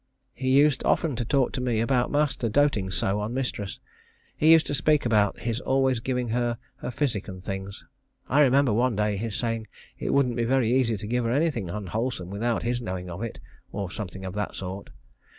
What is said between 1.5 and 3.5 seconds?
to me about master doting so on